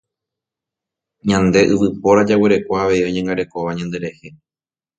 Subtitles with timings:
[1.29, 4.27] Ñande yvypóra jaguereko avei oñangarekóva ñanderehe.